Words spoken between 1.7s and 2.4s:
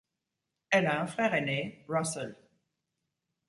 Russell.